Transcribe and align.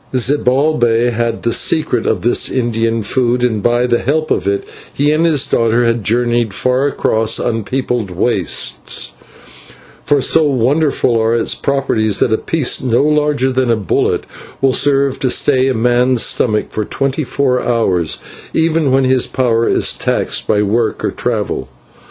Zibalbay 0.15 1.11
had 1.11 1.43
the 1.43 1.53
secret 1.53 2.07
of 2.07 2.21
this 2.21 2.49
Indian 2.49 3.03
food, 3.03 3.43
and 3.43 3.61
by 3.61 3.85
the 3.85 3.99
help 3.99 4.31
of 4.31 4.47
it 4.47 4.63
he 4.91 5.11
and 5.11 5.27
his 5.27 5.45
daughter 5.45 5.85
had 5.85 6.03
journeyed 6.03 6.55
far 6.55 6.87
across 6.87 7.37
unpopulated 7.39 8.09
wastes, 8.09 9.13
for 10.03 10.19
so 10.19 10.41
wonderful 10.49 11.21
are 11.21 11.35
its 11.35 11.53
properties 11.53 12.17
that 12.17 12.33
a 12.33 12.39
piece 12.39 12.81
no 12.81 13.03
larger 13.03 13.51
than 13.51 13.69
a 13.69 13.75
bullet 13.75 14.23
will 14.59 14.73
serve 14.73 15.19
to 15.19 15.29
stay 15.29 15.67
a 15.67 15.73
man's 15.75 16.23
stomach 16.23 16.71
for 16.71 16.83
twenty 16.83 17.23
four 17.23 17.61
hours, 17.61 18.17
even 18.55 18.91
when 18.91 19.03
his 19.03 19.27
power 19.27 19.69
is 19.69 19.93
taxed 19.93 20.47
by 20.47 20.63
work 20.63 21.05
or 21.05 21.11
travel. 21.11 21.69